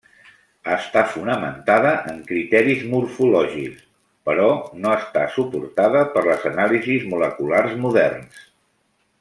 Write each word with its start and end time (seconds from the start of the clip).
Està 0.75 1.01
fonamentada 1.09 1.91
en 2.13 2.23
criteris 2.31 2.81
morfològics, 2.95 3.85
però 4.31 4.49
no 4.87 4.97
està 5.03 5.29
suportada 5.37 6.03
per 6.17 6.25
les 6.33 6.49
anàlisis 6.55 7.09
moleculars 7.13 7.81
moderns. 7.87 8.45